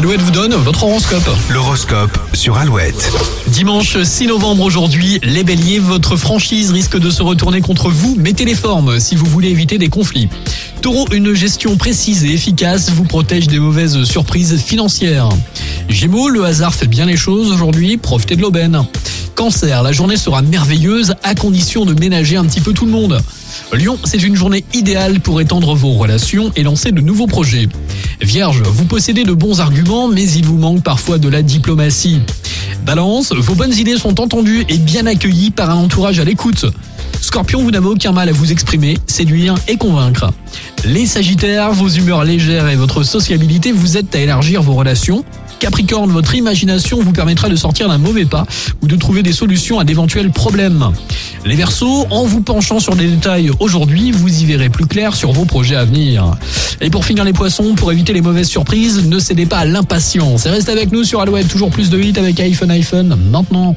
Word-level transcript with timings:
Alouette 0.00 0.22
vous 0.22 0.30
donne 0.30 0.54
votre 0.54 0.84
horoscope. 0.84 1.28
L'horoscope 1.50 2.18
sur 2.32 2.56
Alouette. 2.56 3.12
Dimanche 3.48 4.02
6 4.02 4.28
novembre 4.28 4.62
aujourd'hui, 4.62 5.20
les 5.22 5.44
béliers, 5.44 5.78
votre 5.78 6.16
franchise 6.16 6.70
risque 6.70 6.98
de 6.98 7.10
se 7.10 7.22
retourner 7.22 7.60
contre 7.60 7.90
vous. 7.90 8.14
Mettez 8.14 8.46
les 8.46 8.54
formes 8.54 8.98
si 8.98 9.14
vous 9.14 9.26
voulez 9.26 9.50
éviter 9.50 9.76
des 9.76 9.90
conflits. 9.90 10.30
Taureau, 10.80 11.04
une 11.12 11.34
gestion 11.34 11.76
précise 11.76 12.24
et 12.24 12.32
efficace 12.32 12.90
vous 12.90 13.04
protège 13.04 13.46
des 13.46 13.58
mauvaises 13.58 14.04
surprises 14.04 14.56
financières. 14.56 15.28
Gémeaux, 15.90 16.30
le 16.30 16.46
hasard 16.46 16.74
fait 16.74 16.86
bien 16.88 17.04
les 17.04 17.18
choses 17.18 17.52
aujourd'hui, 17.52 17.98
profitez 17.98 18.36
de 18.36 18.40
l'aubaine. 18.40 18.86
Cancer, 19.34 19.82
la 19.82 19.92
journée 19.92 20.16
sera 20.16 20.40
merveilleuse 20.40 21.14
à 21.22 21.34
condition 21.34 21.84
de 21.84 21.92
ménager 21.92 22.38
un 22.38 22.46
petit 22.46 22.62
peu 22.62 22.72
tout 22.72 22.86
le 22.86 22.92
monde. 22.92 23.20
Lion, 23.74 23.98
c'est 24.04 24.22
une 24.22 24.34
journée 24.34 24.64
idéale 24.72 25.20
pour 25.20 25.42
étendre 25.42 25.74
vos 25.74 25.92
relations 25.92 26.52
et 26.56 26.62
lancer 26.62 26.90
de 26.90 27.02
nouveaux 27.02 27.26
projets. 27.26 27.68
Vierge, 28.20 28.62
vous 28.64 28.84
possédez 28.84 29.24
de 29.24 29.32
bons 29.32 29.60
arguments, 29.60 30.08
mais 30.08 30.28
il 30.30 30.44
vous 30.44 30.58
manque 30.58 30.82
parfois 30.82 31.18
de 31.18 31.28
la 31.28 31.42
diplomatie. 31.42 32.20
Balance, 32.84 33.32
vos 33.32 33.54
bonnes 33.54 33.74
idées 33.74 33.96
sont 33.96 34.20
entendues 34.20 34.64
et 34.68 34.78
bien 34.78 35.06
accueillies 35.06 35.50
par 35.50 35.70
un 35.70 35.76
entourage 35.76 36.20
à 36.20 36.24
l'écoute. 36.24 36.66
Scorpion, 37.20 37.62
vous 37.62 37.70
n'avez 37.70 37.86
aucun 37.86 38.12
mal 38.12 38.28
à 38.28 38.32
vous 38.32 38.50
exprimer, 38.50 38.96
séduire 39.06 39.54
et 39.68 39.76
convaincre. 39.76 40.32
Les 40.84 41.06
Sagittaires, 41.06 41.72
vos 41.72 41.88
humeurs 41.88 42.24
légères 42.24 42.68
et 42.68 42.76
votre 42.76 43.02
sociabilité 43.02 43.72
vous 43.72 43.96
aident 43.96 44.14
à 44.14 44.18
élargir 44.18 44.62
vos 44.62 44.74
relations. 44.74 45.24
Capricorne, 45.58 46.10
votre 46.10 46.34
imagination 46.34 47.02
vous 47.02 47.12
permettra 47.12 47.50
de 47.50 47.56
sortir 47.56 47.88
d'un 47.88 47.98
mauvais 47.98 48.24
pas 48.24 48.46
ou 48.82 48.86
de 48.86 48.96
trouver 48.96 49.22
des 49.22 49.32
solutions 49.32 49.78
à 49.78 49.84
d'éventuels 49.84 50.30
problèmes. 50.30 50.90
Les 51.44 51.54
Verseaux, 51.54 52.06
en 52.10 52.24
vous 52.24 52.40
penchant 52.40 52.80
sur 52.80 52.96
des 52.96 53.06
détails 53.06 53.50
aujourd'hui, 53.60 54.10
vous 54.10 54.42
y 54.42 54.46
verrez 54.46 54.70
plus 54.70 54.86
clair 54.86 55.14
sur 55.14 55.32
vos 55.32 55.44
projets 55.44 55.76
à 55.76 55.84
venir. 55.84 56.34
Et 56.82 56.88
pour 56.88 57.04
finir 57.04 57.24
les 57.24 57.32
poissons, 57.32 57.74
pour 57.74 57.92
éviter 57.92 58.12
les 58.12 58.22
mauvaises 58.22 58.48
surprises, 58.48 59.06
ne 59.06 59.18
cédez 59.18 59.46
pas 59.46 59.58
à 59.58 59.64
l'impatience. 59.64 60.46
Et 60.46 60.50
restez 60.50 60.72
avec 60.72 60.92
nous 60.92 61.04
sur 61.04 61.20
Alouette, 61.20 61.48
toujours 61.48 61.70
plus 61.70 61.90
de 61.90 61.98
hits 61.98 62.14
avec 62.16 62.40
iPhone 62.40 62.70
iPhone 62.70 63.16
maintenant. 63.30 63.76